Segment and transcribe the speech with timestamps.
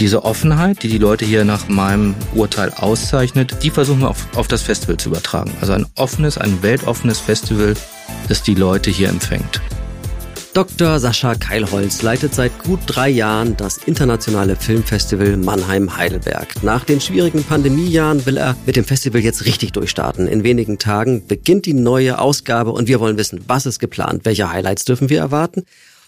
[0.00, 4.48] Diese Offenheit, die die Leute hier nach meinem Urteil auszeichnet, die versuchen wir auf, auf
[4.48, 5.52] das Festival zu übertragen.
[5.60, 7.74] Also ein offenes, ein weltoffenes Festival,
[8.28, 9.60] das die Leute hier empfängt.
[10.52, 11.00] Dr.
[11.00, 16.62] Sascha Keilholz leitet seit gut drei Jahren das internationale Filmfestival Mannheim-Heidelberg.
[16.62, 20.28] Nach den schwierigen Pandemiejahren will er mit dem Festival jetzt richtig durchstarten.
[20.28, 24.50] In wenigen Tagen beginnt die neue Ausgabe und wir wollen wissen, was ist geplant, welche
[24.50, 25.64] Highlights dürfen wir erwarten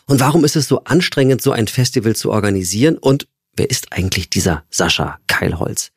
[0.06, 3.26] und warum ist es so anstrengend, so ein Festival zu organisieren und
[3.56, 5.90] wer ist eigentlich dieser Sascha Keilholz?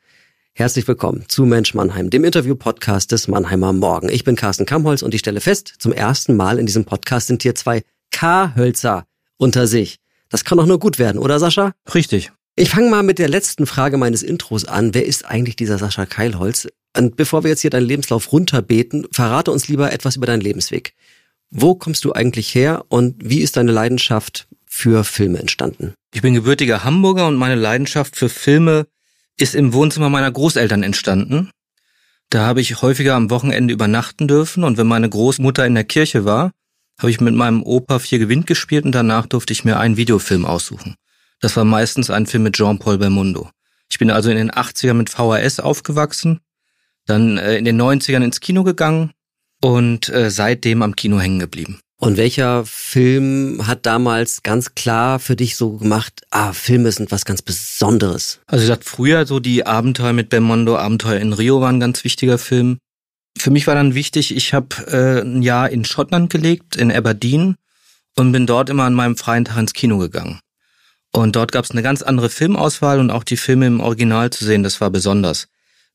[0.53, 4.09] Herzlich willkommen zu Mensch Mannheim, dem Interview-Podcast des Mannheimer Morgen.
[4.09, 7.43] Ich bin Carsten Kamholz und ich stelle fest, zum ersten Mal in diesem Podcast sind
[7.43, 9.05] hier zwei K-Hölzer
[9.37, 9.97] unter sich.
[10.29, 11.73] Das kann doch nur gut werden, oder Sascha?
[11.93, 12.31] Richtig.
[12.55, 14.93] Ich fange mal mit der letzten Frage meines Intros an.
[14.93, 16.67] Wer ist eigentlich dieser Sascha Keilholz?
[16.95, 20.93] Und bevor wir jetzt hier deinen Lebenslauf runterbeten, verrate uns lieber etwas über deinen Lebensweg.
[21.51, 24.47] Wo kommst du eigentlich her und wie ist deine Leidenschaft
[24.79, 25.93] für Filme entstanden?
[26.13, 28.87] Ich bin gebürtiger Hamburger und meine Leidenschaft für Filme
[29.37, 31.51] ist im Wohnzimmer meiner Großeltern entstanden.
[32.29, 36.23] Da habe ich häufiger am Wochenende übernachten dürfen und wenn meine Großmutter in der Kirche
[36.23, 36.51] war,
[36.97, 40.45] habe ich mit meinem Opa vier Gewinn gespielt und danach durfte ich mir einen Videofilm
[40.45, 40.95] aussuchen.
[41.41, 43.49] Das war meistens ein Film mit Jean-Paul Belmondo.
[43.91, 46.39] Ich bin also in den 80ern mit VHS aufgewachsen,
[47.05, 49.11] dann äh, in den 90ern ins Kino gegangen
[49.61, 51.79] und äh, seitdem am Kino hängen geblieben.
[52.01, 57.25] Und welcher Film hat damals ganz klar für dich so gemacht, ah, Filme sind was
[57.25, 58.39] ganz Besonderes?
[58.47, 62.05] Also ich sagte früher so die Abenteuer mit Belmondo, Abenteuer in Rio waren ein ganz
[62.05, 62.77] wichtiger Film.
[63.37, 67.57] Für mich war dann wichtig, ich habe äh, ein Jahr in Schottland gelebt, in Aberdeen,
[68.15, 70.39] und bin dort immer an meinem freien Tag ins Kino gegangen.
[71.11, 74.45] Und dort gab es eine ganz andere Filmauswahl und auch die Filme im Original zu
[74.45, 75.47] sehen, das war besonders.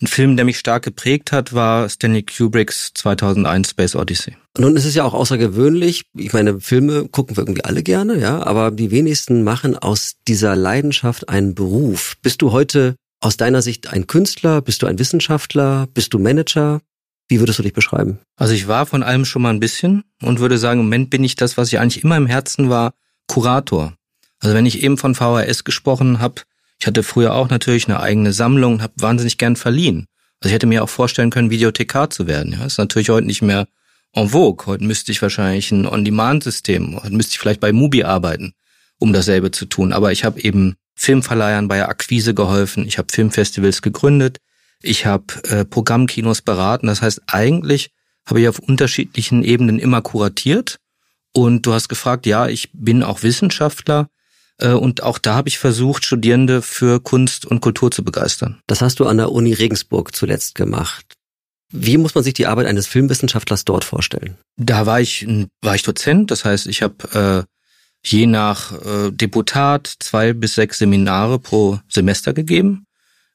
[0.03, 4.37] Ein Film, der mich stark geprägt hat, war Stanley Kubricks 2001 Space Odyssey.
[4.59, 6.05] Nun ist es ja auch außergewöhnlich.
[6.17, 10.56] Ich meine, Filme gucken wir irgendwie alle gerne, ja, aber die wenigsten machen aus dieser
[10.56, 12.17] Leidenschaft einen Beruf.
[12.22, 14.60] Bist du heute aus deiner Sicht ein Künstler?
[14.62, 15.87] Bist du ein Wissenschaftler?
[15.94, 16.81] Bist du Manager?
[17.28, 18.19] Wie würdest du dich beschreiben?
[18.37, 21.25] Also ich war von allem schon mal ein bisschen und würde sagen, im Moment bin
[21.25, 22.94] ich das, was ich eigentlich immer im Herzen war,
[23.28, 23.94] Kurator.
[24.41, 26.43] Also wenn ich eben von VHS gesprochen habe,
[26.84, 30.06] ich hatte früher auch natürlich eine eigene Sammlung und habe wahnsinnig gern verliehen.
[30.41, 32.53] Also ich hätte mir auch vorstellen können, Videothekar zu werden.
[32.53, 33.69] Ja, ist natürlich heute nicht mehr
[34.12, 34.67] en vogue.
[34.67, 38.53] Heute müsste ich wahrscheinlich ein On-Demand-System, heute müsste ich vielleicht bei Mubi arbeiten,
[38.99, 39.94] um dasselbe zu tun.
[39.94, 44.37] Aber ich habe eben Filmverleihern bei der Akquise geholfen, ich habe Filmfestivals gegründet,
[44.83, 46.89] ich habe äh, Programmkinos beraten.
[46.89, 47.93] Das heißt, eigentlich
[48.27, 50.81] habe ich auf unterschiedlichen Ebenen immer kuratiert.
[51.33, 54.11] Und du hast gefragt, ja, ich bin auch Wissenschaftler.
[54.59, 58.60] Äh, und auch da habe ich versucht, Studierende für Kunst und Kultur zu begeistern.
[58.66, 61.15] Das hast du an der Uni Regensburg zuletzt gemacht.
[61.72, 64.37] Wie muss man sich die Arbeit eines Filmwissenschaftlers dort vorstellen?
[64.56, 65.26] Da war ich,
[65.60, 66.31] war ich Dozent.
[66.31, 72.32] Das heißt, ich habe äh, je nach äh, Deputat zwei bis sechs Seminare pro Semester
[72.32, 72.87] gegeben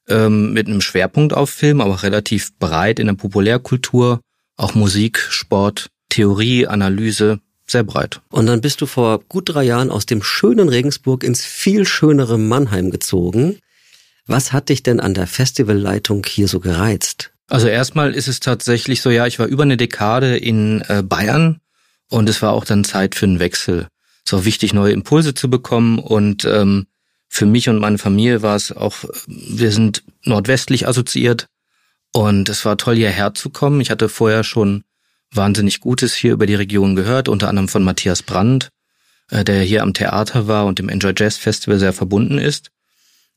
[0.08, 4.20] ähm, mit einem Schwerpunkt auf Film, aber relativ breit in der Populärkultur,
[4.56, 8.20] auch Musik, Sport, Theorie, Analyse, sehr breit.
[8.30, 12.38] Und dann bist du vor gut drei Jahren aus dem schönen Regensburg ins viel schönere
[12.38, 13.58] Mannheim gezogen.
[14.26, 17.32] Was hat dich denn an der Festivalleitung hier so gereizt?
[17.48, 21.60] Also erstmal ist es tatsächlich so, ja, ich war über eine Dekade in äh, Bayern
[22.08, 23.88] und es war auch dann Zeit für einen Wechsel.
[24.24, 26.86] Es war wichtig, neue Impulse zu bekommen und ähm,
[27.28, 31.46] für mich und meine Familie war es auch, wir sind nordwestlich assoziiert
[32.12, 33.80] und es war toll, hierher zu kommen.
[33.80, 34.82] Ich hatte vorher schon
[35.32, 38.70] wahnsinnig Gutes hier über die Region gehört, unter anderem von Matthias Brandt,
[39.30, 42.70] äh, der hier am Theater war und dem Enjoy Jazz Festival sehr verbunden ist.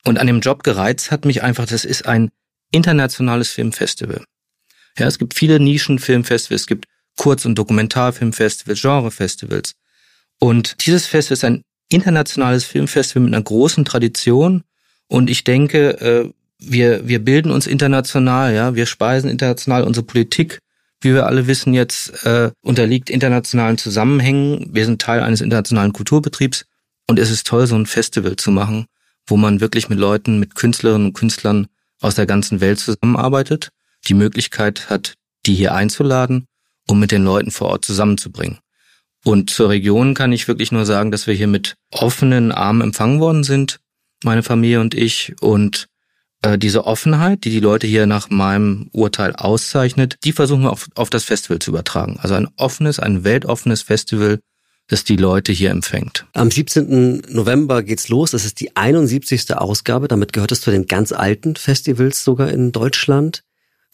[0.06, 2.32] Und an dem Job gereizt hat mich einfach, das ist ein
[2.72, 4.24] internationales Filmfestival.
[4.98, 9.76] Ja, es gibt viele Nischenfilmfestivals, es gibt Kurz- und Dokumentarfilmfestivals, Genrefestivals.
[10.40, 14.64] Und dieses Festival ist ein internationales Filmfestival mit einer großen Tradition
[15.08, 20.60] und ich denke, äh, wir, wir bilden uns international, ja, wir speisen international unsere Politik,
[21.04, 24.70] wie wir alle wissen jetzt, äh, unterliegt internationalen Zusammenhängen.
[24.72, 26.66] Wir sind Teil eines internationalen Kulturbetriebs
[27.08, 28.88] und es ist toll, so ein Festival zu machen,
[29.28, 31.68] wo man wirklich mit Leuten, mit Künstlerinnen und Künstlern
[32.02, 33.70] aus der ganzen Welt zusammenarbeitet,
[34.08, 35.14] die Möglichkeit hat,
[35.46, 36.48] die hier einzuladen,
[36.88, 38.60] um mit den Leuten vor Ort zusammenzubringen.
[39.26, 43.22] Und zur Region kann ich wirklich nur sagen, dass wir hier mit offenen Armen empfangen
[43.22, 43.80] worden sind,
[44.24, 45.34] meine Familie und ich.
[45.40, 45.88] Und
[46.44, 50.88] äh, diese Offenheit, die die Leute hier nach meinem Urteil auszeichnet, die versuchen wir auf,
[50.96, 52.20] auf das Festival zu übertragen.
[52.22, 54.40] Also ein offenes, ein weltoffenes Festival,
[54.88, 56.26] das die Leute hier empfängt.
[56.34, 57.24] Am 17.
[57.30, 58.32] November geht's los.
[58.32, 59.56] Das ist die 71.
[59.56, 60.08] Ausgabe.
[60.08, 63.44] Damit gehört es zu den ganz alten Festivals sogar in Deutschland.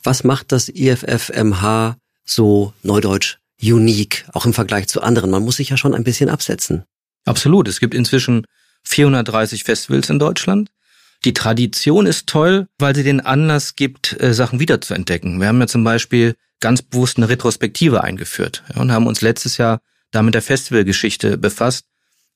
[0.04, 5.31] Was macht das IFFMH so neudeutsch unique, auch im Vergleich zu anderen.
[5.31, 6.84] Man muss sich ja schon ein bisschen absetzen.
[7.25, 7.68] Absolut.
[7.68, 8.45] Es gibt inzwischen
[8.84, 10.69] 430 Festivals in Deutschland.
[11.25, 15.39] Die Tradition ist toll, weil sie den Anlass gibt, äh, Sachen wiederzuentdecken.
[15.39, 19.81] Wir haben ja zum Beispiel ganz bewusst eine Retrospektive eingeführt und haben uns letztes Jahr
[20.12, 21.86] da mit der Festivalgeschichte befasst,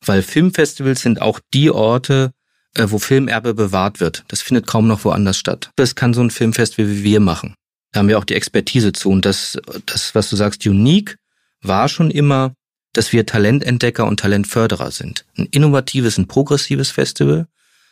[0.05, 2.33] weil Filmfestivals sind auch die Orte,
[2.75, 4.25] äh, wo Filmerbe bewahrt wird.
[4.27, 5.71] Das findet kaum noch woanders statt.
[5.75, 7.55] Das kann so ein Filmfestival wie wir machen.
[7.91, 9.09] Da haben wir auch die Expertise zu.
[9.09, 11.17] Und das, das, was du sagst, unique,
[11.61, 12.53] war schon immer,
[12.91, 15.25] dass wir Talententdecker und Talentförderer sind.
[15.37, 17.47] Ein innovatives, ein progressives Festival.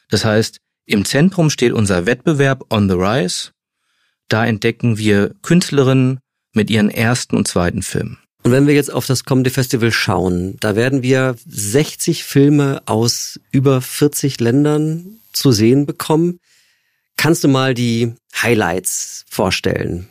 [0.09, 3.51] Das heißt, im Zentrum steht unser Wettbewerb On the Rise.
[4.27, 6.19] Da entdecken wir Künstlerinnen
[6.53, 8.17] mit ihren ersten und zweiten Filmen.
[8.43, 13.39] Und wenn wir jetzt auf das kommende Festival schauen, da werden wir 60 Filme aus
[13.51, 16.39] über 40 Ländern zu sehen bekommen.
[17.17, 20.09] Kannst du mal die Highlights vorstellen?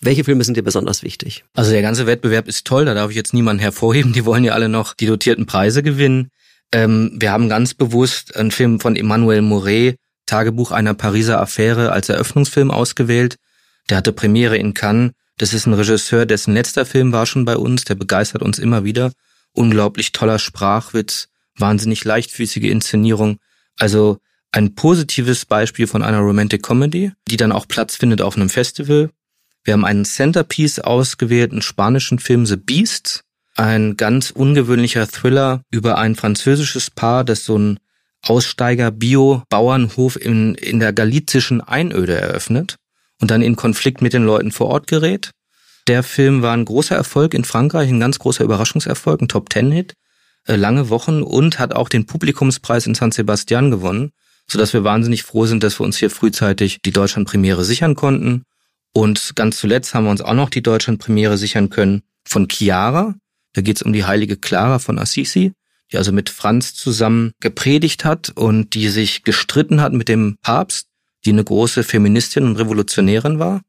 [0.00, 1.44] Welche Filme sind dir besonders wichtig?
[1.52, 4.14] Also der ganze Wettbewerb ist toll, da darf ich jetzt niemanden hervorheben.
[4.14, 6.30] Die wollen ja alle noch die dotierten Preise gewinnen.
[6.72, 9.96] Ähm, wir haben ganz bewusst einen Film von Emmanuel Mouret,
[10.26, 13.36] Tagebuch einer Pariser Affäre, als Eröffnungsfilm ausgewählt.
[13.88, 15.12] Der hatte Premiere in Cannes.
[15.38, 17.84] Das ist ein Regisseur, dessen letzter Film war schon bei uns.
[17.84, 19.12] Der begeistert uns immer wieder.
[19.52, 23.38] Unglaublich toller Sprachwitz, wahnsinnig leichtfüßige Inszenierung.
[23.76, 24.18] Also
[24.52, 29.10] ein positives Beispiel von einer Romantic Comedy, die dann auch Platz findet auf einem Festival.
[29.64, 33.22] Wir haben einen Centerpiece ausgewählt, einen spanischen Film The Beasts,
[33.60, 37.78] ein ganz ungewöhnlicher Thriller über ein französisches Paar, das so ein
[38.22, 42.76] Aussteiger-Bio-Bauernhof in, in der galizischen Einöde eröffnet
[43.20, 45.30] und dann in Konflikt mit den Leuten vor Ort gerät.
[45.88, 49.92] Der Film war ein großer Erfolg in Frankreich, ein ganz großer Überraschungserfolg, ein Top-Ten-Hit,
[50.46, 54.12] äh, lange Wochen und hat auch den Publikumspreis in San Sebastian gewonnen,
[54.48, 58.44] sodass wir wahnsinnig froh sind, dass wir uns hier frühzeitig die Deutschlandpremiere sichern konnten.
[58.94, 63.16] Und ganz zuletzt haben wir uns auch noch die Deutschlandpremiere sichern können von Chiara.
[63.52, 65.52] Da geht es um die heilige Clara von Assisi,
[65.92, 70.86] die also mit Franz zusammen gepredigt hat und die sich gestritten hat mit dem Papst,
[71.24, 73.62] die eine große Feministin und Revolutionärin war.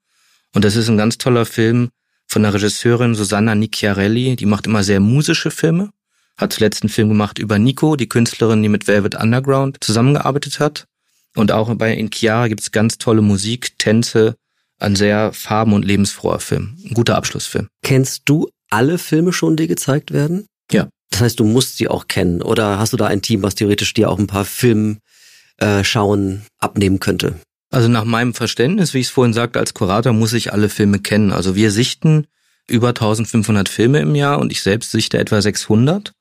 [0.54, 1.89] Und das ist ein ganz toller Film
[2.28, 4.36] von der Regisseurin Susanna Nicchiarelli.
[4.36, 5.89] Die macht immer sehr musische Filme.
[6.38, 10.86] Hat zuletzt einen Film gemacht über Nico, die Künstlerin, die mit Velvet Underground zusammengearbeitet hat.
[11.36, 14.36] Und auch bei in Chiara gibt es ganz tolle Musik, Tänze,
[14.80, 16.77] ein sehr farben- und lebensfroher Film.
[16.84, 17.68] Ein guter Abschlussfilm.
[17.84, 20.47] Kennst du alle Filme schon, die gezeigt werden?
[20.71, 20.89] Ja.
[21.12, 22.41] Das heißt, du musst sie auch kennen.
[22.41, 25.00] Oder hast du da ein Team, was theoretisch dir auch ein paar Film
[25.57, 27.35] äh, schauen abnehmen könnte?
[27.69, 31.00] Also nach meinem Verständnis, wie ich es vorhin sagte, als Kurator muss ich alle Filme
[31.00, 31.31] kennen.
[31.31, 32.27] Also wir sichten
[32.68, 36.12] über 1500 Filme im Jahr und ich selbst sichte etwa 600.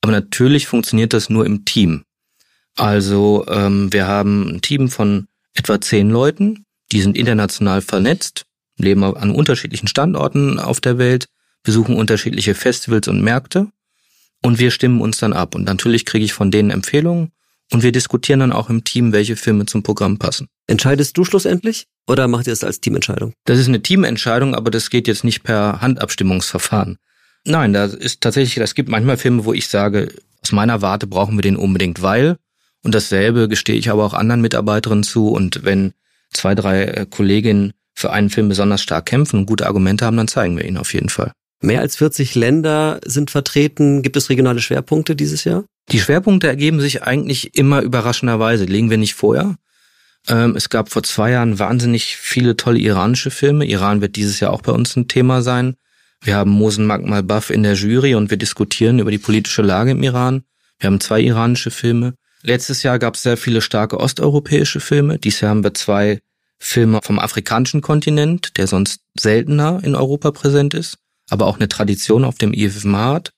[0.00, 2.02] Aber natürlich funktioniert das nur im Team.
[2.76, 8.44] Also ähm, wir haben ein Team von etwa zehn Leuten, die sind international vernetzt,
[8.78, 11.26] leben an unterschiedlichen Standorten auf der Welt,
[11.62, 13.68] besuchen unterschiedliche Festivals und Märkte
[14.42, 15.54] und wir stimmen uns dann ab.
[15.54, 17.32] Und natürlich kriege ich von denen Empfehlungen
[17.72, 20.48] und wir diskutieren dann auch im Team, welche Filme zum Programm passen.
[20.66, 23.32] Entscheidest du schlussendlich oder macht ihr es als Teamentscheidung?
[23.44, 26.98] Das ist eine Teamentscheidung, aber das geht jetzt nicht per Handabstimmungsverfahren.
[27.44, 30.12] Nein, da ist tatsächlich, es gibt manchmal Filme, wo ich sage,
[30.42, 32.36] aus meiner Warte brauchen wir den unbedingt, weil,
[32.84, 35.92] und dasselbe gestehe ich aber auch anderen Mitarbeiterinnen zu, und wenn
[36.32, 40.28] zwei, drei äh, Kolleginnen für einen Film besonders stark kämpfen und gute Argumente haben, dann
[40.28, 41.32] zeigen wir ihn auf jeden Fall.
[41.62, 44.02] Mehr als 40 Länder sind vertreten.
[44.02, 45.64] Gibt es regionale Schwerpunkte dieses Jahr?
[45.90, 48.64] Die Schwerpunkte ergeben sich eigentlich immer überraschenderweise.
[48.64, 49.56] Legen wir nicht vorher.
[50.28, 53.64] Ähm, es gab vor zwei Jahren wahnsinnig viele tolle iranische Filme.
[53.64, 55.76] Iran wird dieses Jahr auch bei uns ein Thema sein.
[56.20, 59.92] Wir haben Mosen Magmal Buff in der Jury und wir diskutieren über die politische Lage
[59.92, 60.44] im Iran.
[60.78, 62.14] Wir haben zwei iranische Filme.
[62.42, 65.18] Letztes Jahr gab es sehr viele starke osteuropäische Filme.
[65.18, 66.20] Dieses Jahr haben wir zwei
[66.58, 70.98] Filme vom afrikanischen Kontinent, der sonst seltener in Europa präsent ist,
[71.30, 73.30] aber auch eine Tradition auf dem IFMA hat.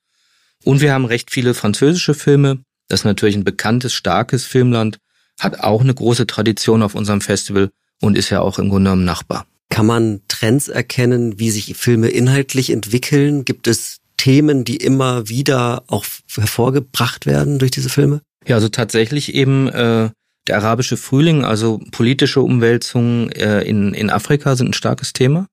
[0.64, 2.60] Und wir haben recht viele französische Filme.
[2.88, 4.98] Das ist natürlich ein bekanntes, starkes Filmland,
[5.38, 9.04] hat auch eine große Tradition auf unserem Festival und ist ja auch im Grunde genommen
[9.04, 9.46] Nachbar.
[9.70, 13.44] Kann man Trends erkennen, wie sich Filme inhaltlich entwickeln?
[13.44, 18.20] Gibt es Themen, die immer wieder auch hervorgebracht werden durch diese Filme?
[18.46, 20.10] Ja, also tatsächlich eben äh,
[20.46, 25.46] der arabische Frühling, also politische Umwälzungen äh, in, in Afrika sind ein starkes Thema.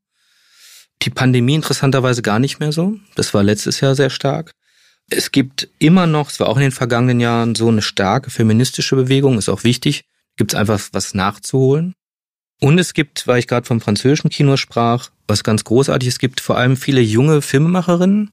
[1.04, 2.98] Die Pandemie interessanterweise gar nicht mehr so.
[3.16, 4.52] Das war letztes Jahr sehr stark.
[5.10, 8.96] Es gibt immer noch, es war auch in den vergangenen Jahren so eine starke feministische
[8.96, 10.06] Bewegung, ist auch wichtig.
[10.38, 11.94] Gibt es einfach was nachzuholen.
[12.62, 16.58] Und es gibt, weil ich gerade vom französischen Kino sprach, was ganz großartiges gibt, vor
[16.58, 18.30] allem viele junge Filmemacherinnen,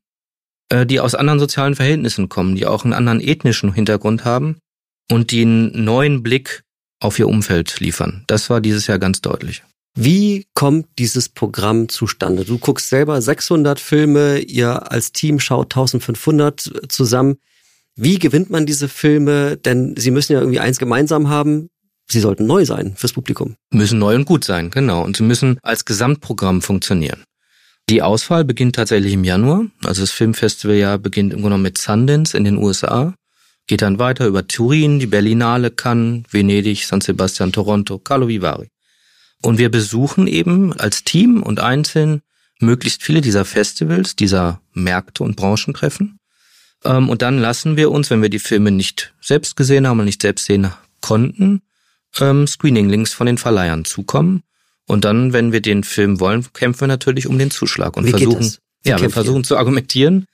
[0.68, 4.58] äh, die aus anderen sozialen Verhältnissen kommen, die auch einen anderen ethnischen Hintergrund haben
[5.10, 6.62] und die einen neuen Blick
[7.00, 8.24] auf ihr Umfeld liefern.
[8.26, 9.62] Das war dieses Jahr ganz deutlich.
[9.94, 12.44] Wie kommt dieses Programm zustande?
[12.44, 17.36] Du guckst selber 600 Filme, ihr als Team schaut 1500 zusammen.
[17.96, 19.56] Wie gewinnt man diese Filme?
[19.56, 21.68] Denn sie müssen ja irgendwie eins gemeinsam haben.
[22.10, 23.56] sie sollten neu sein fürs Publikum.
[23.70, 25.04] Müssen neu und gut sein, genau.
[25.04, 27.24] Und sie müssen als Gesamtprogramm funktionieren.
[27.90, 29.66] Die Auswahl beginnt tatsächlich im Januar.
[29.82, 33.14] Also das Filmfestivaljahr beginnt im Grunde mit Sundance in den USA,
[33.66, 38.68] geht dann weiter über Turin, die Berlinale, Cannes, Venedig, San Sebastian, Toronto, Carlo Vivari.
[39.42, 42.22] Und wir besuchen eben als Team und einzeln
[42.60, 46.18] möglichst viele dieser Festivals, dieser Märkte und Branchentreffen.
[46.84, 50.06] Ähm, und dann lassen wir uns, wenn wir die Filme nicht selbst gesehen haben und
[50.06, 51.62] nicht selbst sehen konnten,
[52.20, 54.42] ähm, Screening-Links von den Verleihern zukommen
[54.88, 58.10] und dann, wenn wir den Film wollen, kämpfen wir natürlich um den Zuschlag und Wie
[58.10, 58.54] versuchen,
[58.84, 60.26] ja, wir versuchen zu argumentieren.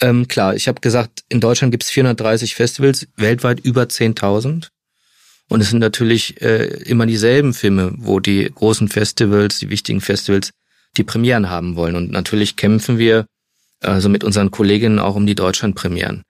[0.00, 4.68] Ähm, klar, ich habe gesagt, in Deutschland gibt es 430 Festivals, weltweit über 10.000.
[5.50, 10.52] Und es sind natürlich äh, immer dieselben Filme, wo die großen Festivals, die wichtigen Festivals,
[10.96, 11.96] die Premieren haben wollen.
[11.96, 13.26] Und natürlich kämpfen wir
[13.80, 16.22] also mit unseren Kolleginnen auch um die Deutschlandpremieren.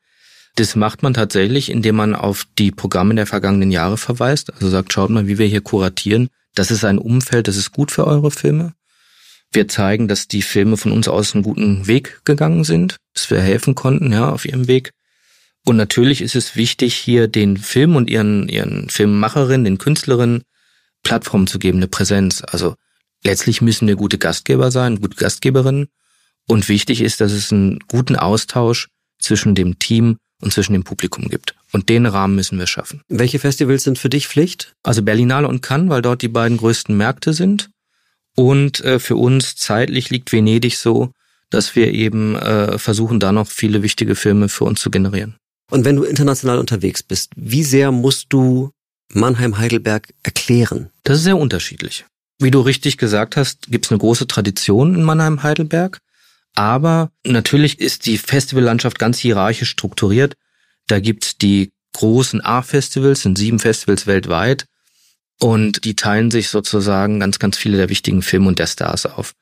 [0.57, 4.55] Das macht man tatsächlich, indem man auf die Programme der vergangenen Jahre verweist.
[4.55, 6.29] Also sagt, schaut mal, wie wir hier kuratieren.
[6.55, 8.73] Das ist ein Umfeld, das ist gut für eure Filme.
[9.53, 13.41] Wir zeigen, dass die Filme von uns aus einen guten Weg gegangen sind, dass wir
[13.41, 14.93] helfen konnten, ja, auf ihrem Weg.
[15.67, 20.43] Und natürlich ist es wichtig, hier den Film und ihren, ihren Filmemacherinnen, den Künstlerinnen
[21.03, 22.43] Plattformen zu geben, eine Präsenz.
[22.47, 22.75] Also
[23.25, 25.89] letztlich müssen wir gute Gastgeber sein, gute Gastgeberinnen.
[26.47, 28.89] Und wichtig ist, dass es einen guten Austausch
[29.19, 31.55] zwischen dem Team und zwischen dem Publikum gibt.
[31.73, 33.03] Und den Rahmen müssen wir schaffen.
[33.09, 34.75] Welche Festivals sind für dich Pflicht?
[34.83, 37.71] Also Berlinale und Cannes, weil dort die beiden größten Märkte sind.
[38.37, 41.13] Und äh, für uns zeitlich liegt Venedig so,
[41.51, 45.37] dass wir eben äh, versuchen, da noch viele wichtige Filme für uns zu generieren.
[45.71, 48.71] Und wenn du international unterwegs bist, wie sehr musst du
[49.13, 50.91] Mannheim-Heidelberg erklären?
[51.05, 52.05] Das ist sehr unterschiedlich.
[52.39, 55.99] Wie du richtig gesagt hast, gibt es eine große Tradition in Mannheim-Heidelberg.
[56.55, 60.35] Aber natürlich ist die Festivallandschaft ganz hierarchisch strukturiert.
[60.89, 64.67] Da gibt's die großen A-Festivals, sind sieben Festivals weltweit.
[65.39, 69.35] Und die teilen sich sozusagen ganz, ganz viele der wichtigen Filme und der Stars auf.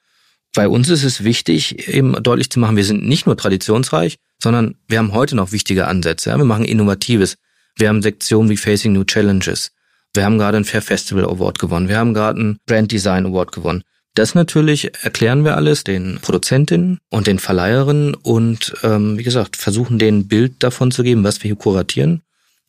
[0.55, 4.77] Bei uns ist es wichtig, eben deutlich zu machen, wir sind nicht nur traditionsreich, sondern
[4.87, 6.37] wir haben heute noch wichtige Ansätze.
[6.37, 7.37] Wir machen Innovatives.
[7.77, 9.73] Wir haben Sektionen wie Facing New Challenges.
[10.15, 11.89] Wir haben gerade einen Fair Festival Award gewonnen.
[11.89, 13.83] Wir haben gerade einen Brand Design Award gewonnen.
[14.15, 19.99] Das natürlich erklären wir alles den Produzentinnen und den Verleiherinnen und ähm, wie gesagt, versuchen
[19.99, 22.23] denen ein Bild davon zu geben, was wir hier kuratieren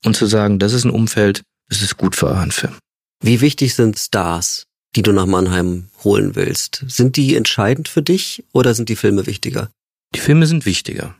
[0.06, 2.74] und zu sagen, das ist ein Umfeld, das ist gut für euren Film.
[3.22, 6.84] Wie wichtig sind Stars, die du nach Mannheim holen willst?
[6.88, 9.72] Sind die entscheidend für dich oder sind die Filme wichtiger?
[10.16, 11.16] Die Filme sind wichtiger.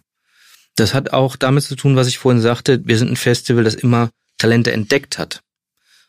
[0.76, 3.76] Das hat auch damit zu tun, was ich vorhin sagte, wir sind ein Festival, das
[3.76, 5.42] immer Talente entdeckt hat.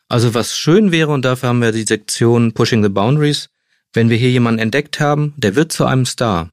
[0.07, 3.49] Also was schön wäre, und dafür haben wir die Sektion Pushing the Boundaries,
[3.93, 6.49] wenn wir hier jemanden entdeckt haben, der wird zu einem Star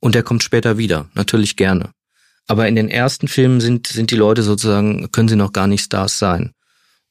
[0.00, 1.90] und der kommt später wieder, natürlich gerne.
[2.48, 5.84] Aber in den ersten Filmen sind, sind die Leute sozusagen, können sie noch gar nicht
[5.84, 6.52] Stars sein.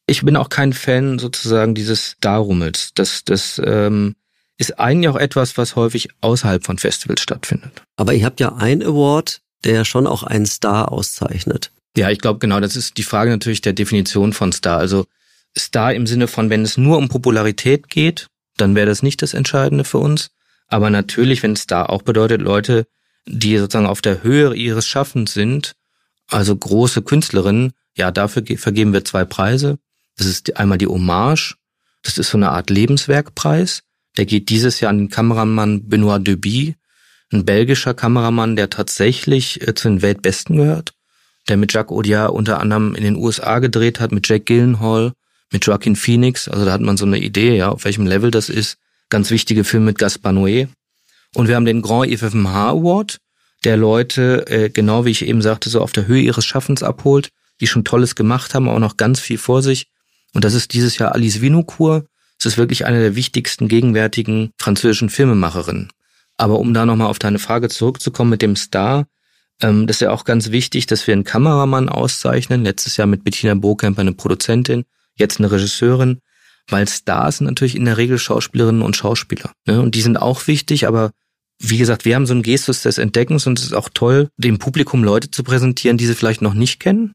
[0.07, 2.91] Ich bin auch kein Fan sozusagen dieses Star-Rummels.
[2.95, 4.15] Das, das ähm,
[4.57, 7.83] ist eigentlich auch etwas, was häufig außerhalb von Festivals stattfindet.
[7.95, 11.71] Aber ihr habt ja einen Award, der schon auch einen Star auszeichnet.
[11.97, 14.77] Ja, ich glaube genau, das ist die Frage natürlich der Definition von Star.
[14.77, 15.05] Also
[15.57, 18.27] Star im Sinne von, wenn es nur um Popularität geht,
[18.57, 20.31] dann wäre das nicht das Entscheidende für uns.
[20.67, 22.87] Aber natürlich, wenn da auch bedeutet, Leute,
[23.27, 25.73] die sozusagen auf der Höhe ihres Schaffens sind,
[26.27, 29.77] also große Künstlerinnen, ja, dafür vergeben wir zwei Preise.
[30.15, 31.55] Das ist einmal die Hommage,
[32.03, 33.83] das ist so eine Art Lebenswerkpreis.
[34.17, 36.75] Der geht dieses Jahr an den Kameramann Benoit Deby,
[37.31, 40.93] ein belgischer Kameramann, der tatsächlich äh, zu den Weltbesten gehört,
[41.47, 45.13] der mit Jacques Audiard unter anderem in den USA gedreht hat, mit Jack Gillenhall
[45.51, 46.47] mit Joaquin Phoenix.
[46.47, 48.77] Also da hat man so eine Idee, ja, auf welchem Level das ist.
[49.09, 50.69] Ganz wichtige Filme mit Gaspar Noé.
[51.35, 53.17] Und wir haben den Grand IFFMH Award,
[53.63, 57.29] der Leute, äh, genau wie ich eben sagte, so auf der Höhe ihres Schaffens abholt,
[57.59, 59.87] die schon Tolles gemacht haben, auch noch ganz viel vor sich.
[60.33, 62.05] Und das ist dieses Jahr Alice Vinocourt.
[62.39, 65.89] Es ist wirklich eine der wichtigsten gegenwärtigen französischen Filmemacherinnen.
[66.41, 69.05] Aber um da nochmal auf deine Frage zurückzukommen mit dem Star,
[69.61, 72.63] ähm, das ist ja auch ganz wichtig, dass wir einen Kameramann auszeichnen.
[72.63, 76.19] Letztes Jahr mit Bettina Bokamp eine Produzentin jetzt eine Regisseurin,
[76.67, 79.51] weil Stars sind natürlich in der Regel Schauspielerinnen und Schauspieler.
[79.67, 79.79] Ne?
[79.83, 81.11] Und die sind auch wichtig, aber
[81.59, 84.57] wie gesagt, wir haben so einen Gestus des Entdeckens und es ist auch toll, dem
[84.57, 87.13] Publikum Leute zu präsentieren, die sie vielleicht noch nicht kennen.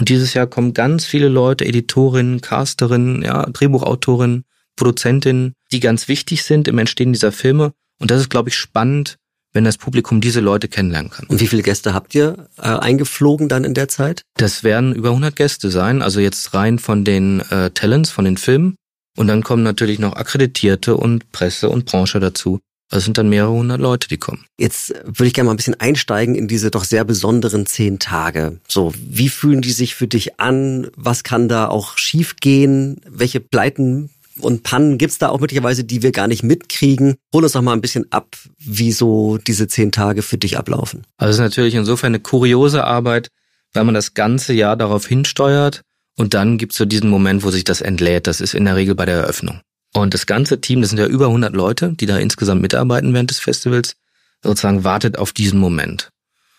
[0.00, 4.44] Und dieses Jahr kommen ganz viele Leute, Editorinnen, Casterinnen, ja, Drehbuchautorinnen,
[4.74, 7.74] Produzentinnen, die ganz wichtig sind im Entstehen dieser Filme.
[8.00, 9.16] Und das ist, glaube ich, spannend,
[9.52, 11.26] wenn das Publikum diese Leute kennenlernen kann.
[11.26, 14.22] Und wie viele Gäste habt ihr äh, eingeflogen dann in der Zeit?
[14.36, 18.36] Das werden über 100 Gäste sein, also jetzt rein von den äh, Talents, von den
[18.36, 18.74] Filmen.
[19.16, 22.58] Und dann kommen natürlich noch Akkreditierte und Presse und Branche dazu.
[22.90, 24.44] Das sind dann mehrere hundert Leute, die kommen.
[24.58, 28.60] Jetzt würde ich gerne mal ein bisschen einsteigen in diese doch sehr besonderen zehn Tage.
[28.68, 30.88] So, wie fühlen die sich für dich an?
[30.96, 33.00] Was kann da auch schiefgehen?
[33.08, 34.10] Welche Pleiten
[34.40, 37.16] und Pannen gibt's da auch möglicherweise, die wir gar nicht mitkriegen?
[37.32, 41.02] Hol uns doch mal ein bisschen ab, wie so diese zehn Tage für dich ablaufen.
[41.16, 43.28] Also es ist natürlich insofern eine kuriose Arbeit,
[43.72, 45.82] weil man das ganze Jahr darauf hinsteuert
[46.16, 48.26] und dann gibt's so diesen Moment, wo sich das entlädt.
[48.26, 49.60] Das ist in der Regel bei der Eröffnung.
[49.92, 53.30] Und das ganze Team, das sind ja über 100 Leute, die da insgesamt mitarbeiten während
[53.30, 53.94] des Festivals,
[54.42, 56.10] sozusagen wartet auf diesen Moment.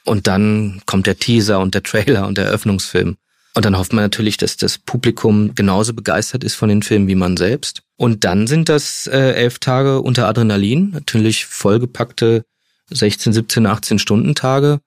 [0.06, 3.18] Und dann kommt der Teaser und der Trailer und der Eröffnungsfilm.
[3.56, 7.16] Und dann hofft man natürlich, dass das Publikum genauso begeistert ist von den Filmen wie
[7.16, 7.84] man selbst.
[7.96, 12.44] Und dann sind das äh, elf Tage unter Adrenalin, natürlich vollgepackte
[12.90, 14.82] 16, 17, 18 Stunden Tage.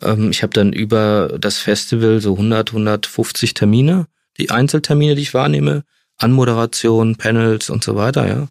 [0.00, 4.06] Ähm, ich habe dann über das Festival so 100, 150 Termine,
[4.38, 5.82] die Einzeltermine, die ich wahrnehme,
[6.16, 8.46] Anmoderation, Panels und so weiter, ja.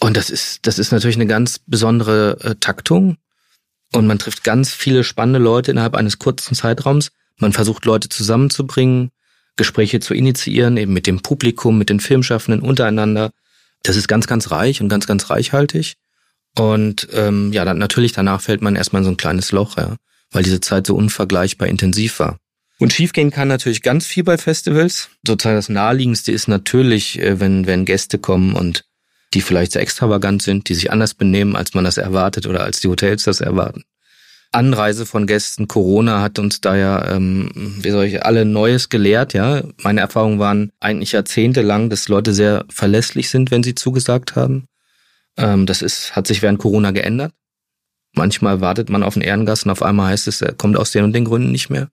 [0.00, 3.16] Und das ist, das ist natürlich eine ganz besondere äh, Taktung.
[3.92, 7.10] Und man trifft ganz viele spannende Leute innerhalb eines kurzen Zeitraums.
[7.38, 9.10] Man versucht Leute zusammenzubringen,
[9.56, 13.30] Gespräche zu initiieren, eben mit dem Publikum, mit den Filmschaffenden untereinander.
[13.82, 15.94] Das ist ganz, ganz reich und ganz, ganz reichhaltig.
[16.56, 19.96] Und ähm, ja, dann natürlich danach fällt man erstmal in so ein kleines Loch, ja,
[20.30, 22.38] weil diese Zeit so unvergleichbar intensiv war.
[22.78, 25.08] Und schiefgehen kann natürlich ganz viel bei Festivals.
[25.26, 28.84] Sozusagen das naheliegendste ist natürlich, äh, wenn, wenn Gäste kommen und
[29.34, 32.80] die vielleicht sehr extravagant sind, die sich anders benehmen, als man das erwartet oder als
[32.80, 33.84] die Hotels das erwarten.
[34.50, 35.68] Anreise von Gästen.
[35.68, 37.50] Corona hat uns da ja, ähm,
[37.82, 39.62] wie soll ich, alle Neues gelehrt, ja.
[39.82, 44.66] Meine Erfahrungen waren eigentlich jahrzehntelang, dass Leute sehr verlässlich sind, wenn sie zugesagt haben.
[45.36, 47.32] Ähm, das ist, hat sich während Corona geändert.
[48.14, 51.04] Manchmal wartet man auf einen Ehrengast und auf einmal heißt es, er kommt aus den
[51.04, 51.88] und den Gründen nicht mehr.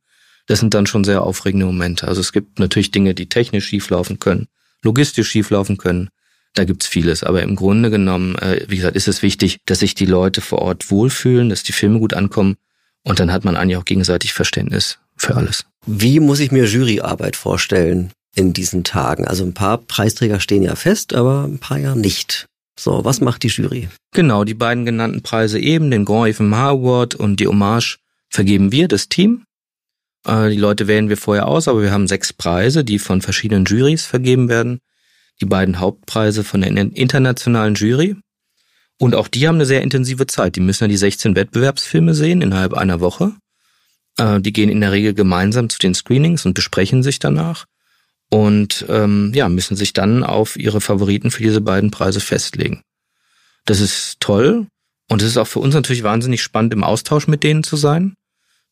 [0.48, 2.08] Das sind dann schon sehr aufregende Momente.
[2.08, 4.48] Also es gibt natürlich Dinge, die technisch schieflaufen können,
[4.82, 6.10] logistisch schieflaufen können.
[6.56, 7.24] Da gibt's vieles.
[7.24, 10.60] Aber im Grunde genommen, äh, wie gesagt, ist es wichtig, dass sich die Leute vor
[10.60, 12.56] Ort wohlfühlen, dass die Filme gut ankommen.
[13.04, 15.66] Und dann hat man eigentlich auch gegenseitig Verständnis für alles.
[15.86, 19.28] Wie muss ich mir Juryarbeit vorstellen in diesen Tagen?
[19.28, 22.48] Also ein paar Preisträger stehen ja fest, aber ein paar ja nicht.
[22.80, 23.90] So, was macht die Jury?
[24.14, 27.98] Genau, die beiden genannten Preise eben, den Grand FMH Award und die Hommage
[28.30, 29.44] vergeben wir, das Team.
[30.26, 33.66] Äh, die Leute wählen wir vorher aus, aber wir haben sechs Preise, die von verschiedenen
[33.66, 34.80] Juries vergeben werden
[35.42, 38.16] die beiden Hauptpreise von der internationalen Jury.
[38.98, 40.56] Und auch die haben eine sehr intensive Zeit.
[40.56, 43.34] Die müssen ja die 16 Wettbewerbsfilme sehen innerhalb einer Woche.
[44.18, 47.66] Äh, die gehen in der Regel gemeinsam zu den Screenings und besprechen sich danach.
[48.30, 52.82] Und ähm, ja, müssen sich dann auf ihre Favoriten für diese beiden Preise festlegen.
[53.66, 54.68] Das ist toll.
[55.10, 58.16] Und es ist auch für uns natürlich wahnsinnig spannend, im Austausch mit denen zu sein.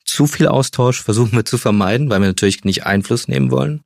[0.06, 3.82] Zu viel Austausch versuchen wir zu vermeiden, weil wir natürlich nicht Einfluss nehmen wollen.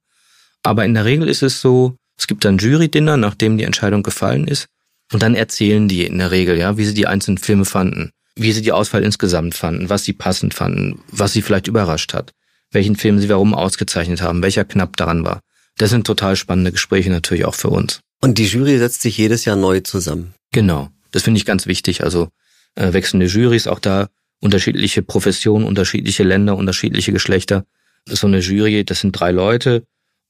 [0.63, 4.47] Aber in der Regel ist es so, es gibt dann Jury-Dinner, nachdem die Entscheidung gefallen
[4.47, 4.67] ist.
[5.13, 8.51] Und dann erzählen die in der Regel, ja, wie sie die einzelnen Filme fanden, wie
[8.51, 12.34] sie die Auswahl insgesamt fanden, was sie passend fanden, was sie vielleicht überrascht hat,
[12.71, 15.41] welchen Film sie warum ausgezeichnet haben, welcher knapp daran war.
[15.77, 18.01] Das sind total spannende Gespräche natürlich auch für uns.
[18.21, 20.34] Und die Jury setzt sich jedes Jahr neu zusammen.
[20.51, 20.89] Genau.
[21.12, 22.03] Das finde ich ganz wichtig.
[22.03, 22.30] Also
[22.75, 24.08] äh, wechselnde Jurys, auch da
[24.41, 27.65] unterschiedliche Professionen, unterschiedliche Länder, unterschiedliche Geschlechter.
[28.06, 29.84] So eine Jury, das sind drei Leute,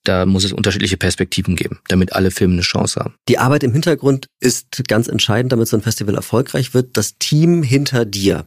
[0.07, 3.15] da muss es unterschiedliche Perspektiven geben, damit alle Filme eine Chance haben.
[3.27, 6.95] Die Arbeit im Hintergrund ist ganz entscheidend, damit so ein Festival erfolgreich wird.
[6.97, 8.45] Das Team hinter dir.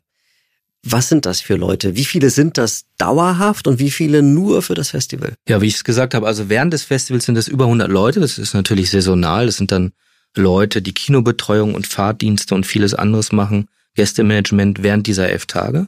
[0.83, 1.95] Was sind das für Leute?
[1.95, 5.35] Wie viele sind das dauerhaft und wie viele nur für das Festival?
[5.47, 8.21] Ja, wie ich es gesagt habe, also während des Festivals sind es über 100 Leute.
[8.21, 9.47] Das ist natürlich saisonal.
[9.47, 9.93] Das sind dann
[10.35, 15.87] Leute, die Kinobetreuung und Fahrdienste und vieles anderes machen, Gästemanagement während dieser elf Tage.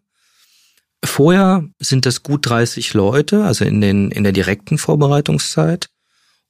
[1.04, 5.88] Vorher sind das gut 30 Leute, also in, den, in der direkten Vorbereitungszeit.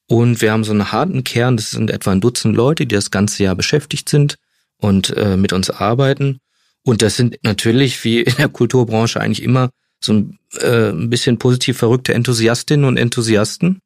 [0.09, 3.11] Und wir haben so einen harten Kern, das sind etwa ein Dutzend Leute, die das
[3.11, 4.37] ganze Jahr beschäftigt sind
[4.77, 6.39] und äh, mit uns arbeiten.
[6.83, 11.39] Und das sind natürlich, wie in der Kulturbranche eigentlich immer, so ein, äh, ein bisschen
[11.39, 13.81] positiv verrückte Enthusiastinnen und Enthusiasten,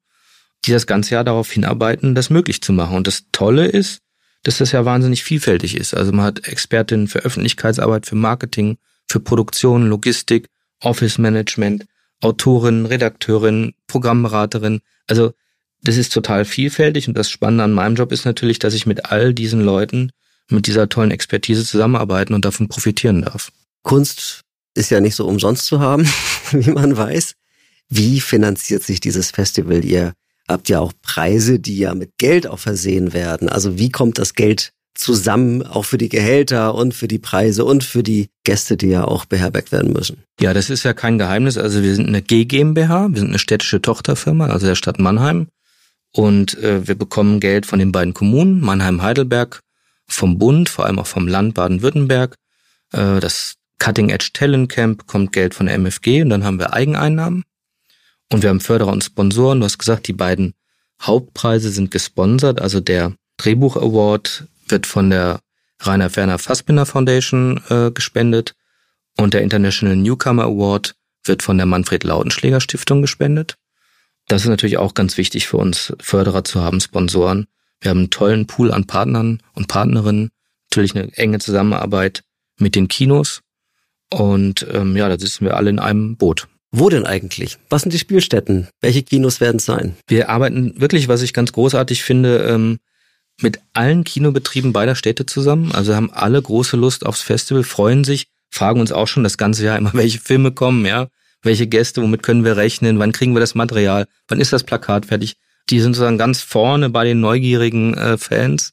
[0.65, 2.97] die das ganze Jahr darauf hinarbeiten, das möglich zu machen.
[2.97, 3.99] Und das Tolle ist,
[4.43, 5.93] dass das ja wahnsinnig vielfältig ist.
[5.93, 8.77] Also man hat Expertinnen für Öffentlichkeitsarbeit, für Marketing,
[9.07, 10.47] für Produktion, Logistik,
[10.81, 11.85] Office Management,
[12.21, 14.81] Autorin, Redakteurin, Programmberaterin.
[15.07, 15.33] Also
[15.81, 19.11] das ist total vielfältig und das Spannende an meinem Job ist natürlich, dass ich mit
[19.11, 20.11] all diesen Leuten
[20.49, 23.51] mit dieser tollen Expertise zusammenarbeiten und davon profitieren darf.
[23.83, 24.41] Kunst
[24.75, 26.05] ist ja nicht so umsonst zu haben,
[26.51, 27.33] wie man weiß.
[27.89, 29.83] Wie finanziert sich dieses Festival?
[29.83, 30.13] Ihr
[30.47, 33.49] habt ja auch Preise, die ja mit Geld auch versehen werden.
[33.49, 37.83] Also wie kommt das Geld zusammen, auch für die Gehälter und für die Preise und
[37.83, 40.23] für die Gäste, die ja auch beherbergt werden müssen.
[40.39, 41.57] Ja, das ist ja kein Geheimnis.
[41.57, 45.47] Also wir sind eine G GmbH, wir sind eine städtische Tochterfirma, also der Stadt Mannheim.
[46.13, 49.61] Und äh, wir bekommen Geld von den beiden Kommunen, Mannheim-Heidelberg,
[50.07, 52.35] vom Bund, vor allem auch vom Land Baden-Württemberg.
[52.91, 56.73] Äh, das Cutting Edge Talent Camp kommt Geld von der MFG und dann haben wir
[56.73, 57.43] Eigeneinnahmen.
[58.31, 59.59] Und wir haben Förderer und Sponsoren.
[59.59, 60.53] Du hast gesagt, die beiden
[61.01, 62.59] Hauptpreise sind gesponsert.
[62.59, 65.39] Also der Drehbuch Award wird von der
[65.79, 68.55] Rainer Werner Fassbinder Foundation äh, gespendet
[69.17, 73.55] und der International Newcomer Award wird von der Manfred Lautenschläger Stiftung gespendet.
[74.27, 77.47] Das ist natürlich auch ganz wichtig für uns, Förderer zu haben, Sponsoren.
[77.79, 80.31] Wir haben einen tollen Pool an Partnern und Partnerinnen,
[80.69, 82.23] natürlich eine enge Zusammenarbeit
[82.57, 83.41] mit den Kinos.
[84.11, 86.47] Und ähm, ja, da sitzen wir alle in einem Boot.
[86.71, 87.57] Wo denn eigentlich?
[87.69, 88.67] Was sind die Spielstätten?
[88.81, 89.95] Welche Kinos werden es sein?
[90.07, 92.79] Wir arbeiten wirklich, was ich ganz großartig finde, ähm,
[93.41, 95.71] mit allen Kinobetrieben beider Städte zusammen.
[95.71, 99.65] Also haben alle große Lust aufs Festival, freuen sich, fragen uns auch schon das ganze
[99.65, 101.07] Jahr immer, welche Filme kommen, ja,
[101.43, 105.05] welche Gäste, womit können wir rechnen, wann kriegen wir das Material, wann ist das Plakat
[105.07, 105.35] fertig.
[105.69, 108.71] Die sind sozusagen ganz vorne bei den neugierigen äh, Fans.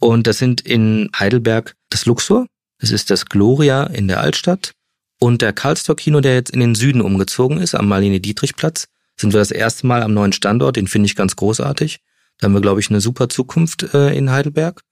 [0.00, 2.46] Und das sind in Heidelberg das Luxor,
[2.78, 4.72] das ist das Gloria in der Altstadt
[5.18, 8.86] und der Karlstor Kino, der jetzt in den Süden umgezogen ist, am Marlene-Dietrich-Platz.
[9.16, 11.98] Sind wir das erste Mal am neuen Standort, den finde ich ganz großartig.
[12.38, 14.82] Da haben wir, glaube ich, eine super Zukunft äh, in Heidelberg.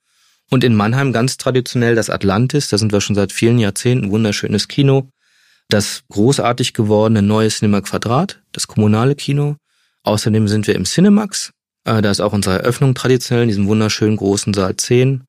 [0.51, 4.69] Und in Mannheim ganz traditionell das Atlantis, da sind wir schon seit vielen Jahrzehnten, wunderschönes
[4.69, 5.11] Kino.
[5.69, 9.57] Das großartig gewordene neue Cinema Quadrat, das kommunale Kino.
[10.05, 11.51] Außerdem sind wir im Cinemax.
[11.85, 15.25] Äh, da ist auch unsere Eröffnung traditionell in diesem wunderschönen großen Saal 10.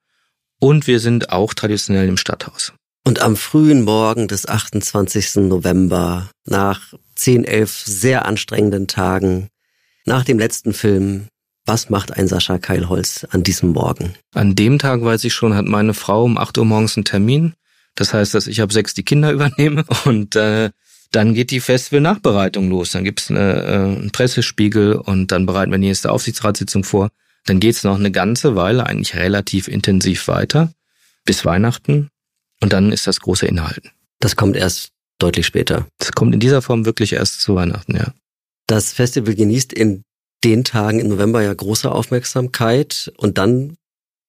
[0.60, 2.74] Und wir sind auch traditionell im Stadthaus.
[3.04, 5.48] Und am frühen Morgen des 28.
[5.48, 9.48] November, nach 10, 11 sehr anstrengenden Tagen,
[10.06, 11.28] nach dem letzten Film,
[11.68, 14.16] was macht ein Sascha Keilholz an diesem Morgen?
[14.34, 17.54] An dem Tag, weiß ich schon, hat meine Frau um 8 Uhr morgens einen Termin.
[17.96, 20.72] Das heißt, dass ich ab sechs die Kinder übernehme und äh,
[21.12, 22.92] dann geht die Festival-Nachbereitung los.
[22.92, 27.10] Dann gibt's eine, äh, einen Pressespiegel und dann bereiten wir die nächste Aufsichtsratssitzung vor.
[27.46, 30.72] Dann geht's noch eine ganze Weile, eigentlich relativ intensiv weiter,
[31.26, 32.10] bis Weihnachten.
[32.62, 33.92] Und dann ist das große Inhalten.
[34.20, 35.88] Das kommt erst deutlich später.
[35.98, 38.14] Das kommt in dieser Form wirklich erst zu Weihnachten, ja.
[38.68, 40.04] Das Festival genießt in
[40.44, 43.78] den Tagen im November ja große Aufmerksamkeit und dann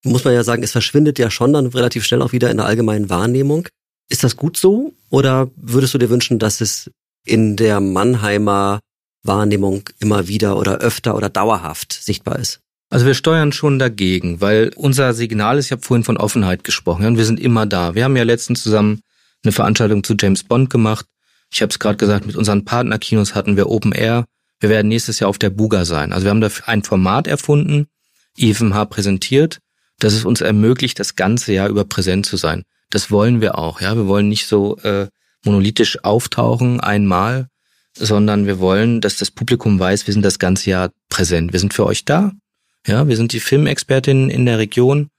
[0.05, 2.66] muss man ja sagen, es verschwindet ja schon dann relativ schnell auch wieder in der
[2.66, 3.68] allgemeinen Wahrnehmung.
[4.09, 6.90] Ist das gut so oder würdest du dir wünschen, dass es
[7.25, 8.81] in der Mannheimer
[9.23, 12.61] Wahrnehmung immer wieder oder öfter oder dauerhaft sichtbar ist?
[12.90, 17.05] Also wir steuern schon dagegen, weil unser Signal ist, ich habe vorhin von Offenheit gesprochen,
[17.05, 17.94] und wir sind immer da.
[17.94, 19.03] Wir haben ja letztens zusammen
[19.44, 21.05] eine Veranstaltung zu James Bond gemacht.
[21.53, 24.25] Ich habe es gerade gesagt, mit unseren Partnerkinos hatten wir Open Air.
[24.61, 26.12] Wir werden nächstes Jahr auf der Buga sein.
[26.12, 27.87] Also wir haben dafür ein Format erfunden,
[28.37, 29.59] IFMH präsentiert,
[29.99, 32.64] das es uns ermöglicht, das ganze Jahr über präsent zu sein.
[32.90, 33.81] Das wollen wir auch.
[33.81, 35.09] Ja, wir wollen nicht so äh,
[35.44, 37.49] monolithisch auftauchen einmal,
[37.94, 41.53] sondern wir wollen, dass das Publikum weiß, wir sind das ganze Jahr präsent.
[41.53, 42.33] Wir sind für euch da.
[42.87, 45.11] Ja, wir sind die Filmexpertinnen in der Region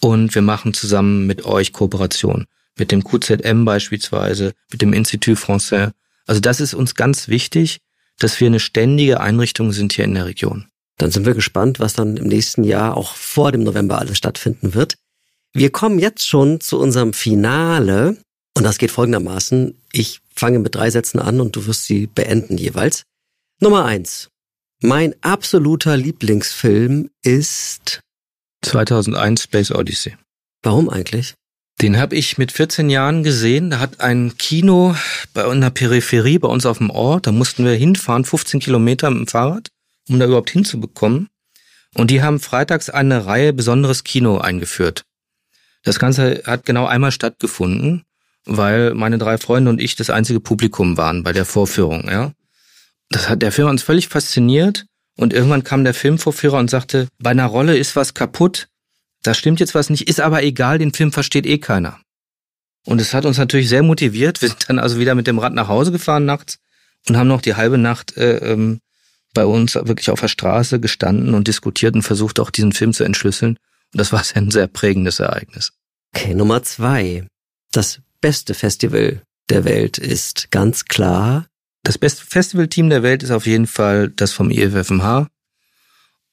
[0.00, 2.46] und wir machen zusammen mit euch Kooperation.
[2.78, 5.90] Mit dem QZM beispielsweise, mit dem Institut Français.
[6.26, 7.80] Also das ist uns ganz wichtig,
[8.18, 10.68] dass wir eine ständige Einrichtung sind hier in der Region.
[10.98, 14.74] Dann sind wir gespannt, was dann im nächsten Jahr auch vor dem November alles stattfinden
[14.74, 14.96] wird.
[15.52, 18.16] Wir kommen jetzt schon zu unserem Finale
[18.56, 19.80] und das geht folgendermaßen.
[19.92, 23.04] Ich fange mit drei Sätzen an und du wirst sie beenden jeweils.
[23.60, 24.28] Nummer eins.
[24.82, 28.00] Mein absoluter Lieblingsfilm ist
[28.62, 30.16] 2001 Space Odyssey.
[30.62, 31.34] Warum eigentlich?
[31.80, 33.70] Den habe ich mit 14 Jahren gesehen.
[33.70, 34.96] Da hat ein Kino
[35.32, 39.20] bei einer Peripherie bei uns auf dem Ort, da mussten wir hinfahren, 15 Kilometer mit
[39.20, 39.70] dem Fahrrad,
[40.08, 41.28] um da überhaupt hinzubekommen.
[41.94, 45.04] Und die haben freitags eine Reihe besonderes Kino eingeführt.
[45.84, 48.04] Das Ganze hat genau einmal stattgefunden,
[48.44, 52.32] weil meine drei Freunde und ich das einzige Publikum waren bei der Vorführung, ja
[53.10, 54.86] das hat der Film uns völlig fasziniert.
[55.16, 58.68] Und irgendwann kam der Filmvorführer und sagte, bei einer Rolle ist was kaputt.
[59.22, 62.00] Da stimmt jetzt was nicht, ist aber egal, den Film versteht eh keiner.
[62.86, 64.40] Und es hat uns natürlich sehr motiviert.
[64.40, 66.58] Wir sind dann also wieder mit dem Rad nach Hause gefahren nachts
[67.08, 68.80] und haben noch die halbe Nacht äh, ähm,
[69.34, 73.04] bei uns wirklich auf der Straße gestanden und diskutiert und versucht auch diesen Film zu
[73.04, 73.58] entschlüsseln.
[73.92, 75.72] Und das war ein sehr prägendes Ereignis.
[76.14, 77.26] Okay, Nummer zwei.
[77.72, 81.46] Das beste Festival der Welt ist ganz klar
[81.88, 85.28] das beste Festivalteam der Welt ist auf jeden Fall das vom IFFMH.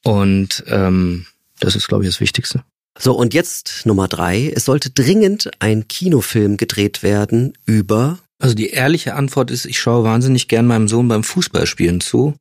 [0.03, 1.25] Und ähm,
[1.61, 2.63] das ist, glaube ich, das Wichtigste.
[2.97, 4.51] So, und jetzt Nummer drei.
[4.55, 8.19] Es sollte dringend ein Kinofilm gedreht werden über.
[8.39, 12.36] Also die ehrliche Antwort ist, ich schaue wahnsinnig gern meinem Sohn beim Fußballspielen zu.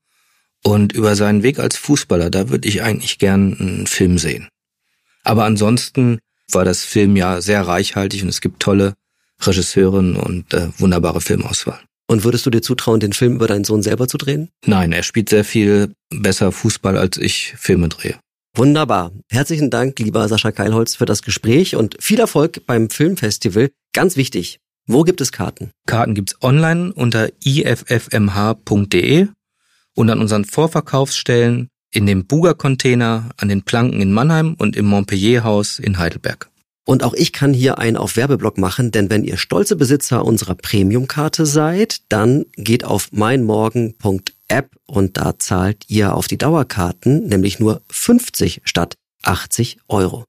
[0.62, 4.48] Und über seinen Weg als Fußballer, da würde ich eigentlich gern einen Film sehen.
[5.22, 6.18] Aber ansonsten
[6.50, 8.94] war das Film ja sehr reichhaltig und es gibt tolle
[9.42, 11.80] Regisseurinnen und äh, wunderbare Filmauswahl.
[12.06, 14.50] Und würdest du dir zutrauen, den Film über deinen Sohn selber zu drehen?
[14.66, 18.18] Nein, er spielt sehr viel besser Fußball, als ich Filme drehe.
[18.56, 19.10] Wunderbar.
[19.30, 23.70] Herzlichen Dank, lieber Sascha Keilholz, für das Gespräch und viel Erfolg beim Filmfestival.
[23.92, 25.72] Ganz wichtig, wo gibt es Karten?
[25.86, 29.26] Karten gibt's online unter iffmh.de
[29.96, 35.80] und an unseren Vorverkaufsstellen in dem Buga-Container, an den Planken in Mannheim und im Montpellier-Haus
[35.80, 36.48] in Heidelberg.
[36.86, 40.54] Und auch ich kann hier einen auf Werbeblock machen, denn wenn ihr stolze Besitzer unserer
[40.54, 43.08] Premium-Karte seid, dann geht auf
[44.48, 50.24] meinmorgen.app und da zahlt ihr auf die Dauerkarten nämlich nur 50 statt 80 Euro.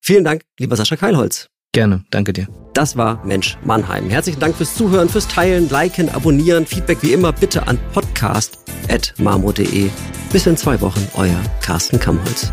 [0.00, 1.48] Vielen Dank, lieber Sascha Keilholz.
[1.72, 2.48] Gerne, danke dir.
[2.74, 4.08] Das war Mensch Mannheim.
[4.08, 6.66] Herzlichen Dank fürs Zuhören, fürs Teilen, Liken, Abonnieren.
[6.66, 9.90] Feedback wie immer bitte an podcast.marmo.de.
[10.32, 12.52] Bis in zwei Wochen, euer Carsten Kammholz.